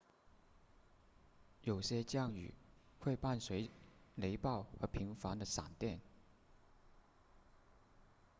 [1.61, 2.55] 有些降雨
[3.01, 3.69] 会伴随
[4.15, 5.99] 雷暴和频繁的闪电